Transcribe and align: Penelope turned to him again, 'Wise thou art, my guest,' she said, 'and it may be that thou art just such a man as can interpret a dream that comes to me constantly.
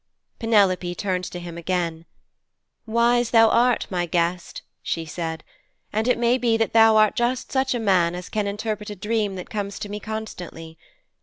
Penelope 0.39 0.95
turned 0.95 1.25
to 1.25 1.37
him 1.37 1.59
again, 1.59 2.05
'Wise 2.87 3.29
thou 3.29 3.49
art, 3.49 3.85
my 3.91 4.07
guest,' 4.07 4.63
she 4.81 5.05
said, 5.05 5.43
'and 5.93 6.07
it 6.07 6.17
may 6.17 6.39
be 6.39 6.57
that 6.57 6.73
thou 6.73 6.97
art 6.97 7.15
just 7.15 7.51
such 7.51 7.75
a 7.75 7.79
man 7.79 8.15
as 8.15 8.27
can 8.27 8.47
interpret 8.47 8.89
a 8.89 8.95
dream 8.95 9.35
that 9.35 9.51
comes 9.51 9.77
to 9.77 9.89
me 9.89 9.99
constantly. 9.99 10.75